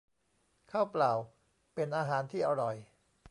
[0.71, 1.11] ข้าวเปล่า
[1.73, 2.75] เป็นอาหารที่อร่อย